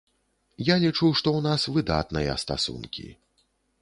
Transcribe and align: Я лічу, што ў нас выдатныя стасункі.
Я 0.69 0.77
лічу, 0.83 1.09
што 1.19 1.27
ў 1.33 1.39
нас 1.47 1.67
выдатныя 1.75 2.33
стасункі. 2.45 3.07